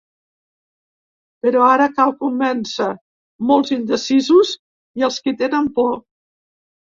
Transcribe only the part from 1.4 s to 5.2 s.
Però ara cal convèncer molts indecisos i